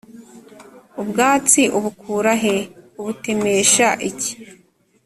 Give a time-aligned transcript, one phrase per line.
[1.01, 2.55] ubwatsi ubukura he?
[2.99, 4.31] ubutemesha iki?»